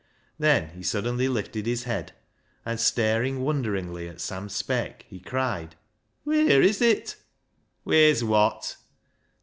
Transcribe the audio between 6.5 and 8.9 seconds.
is it?"" Wheer's wot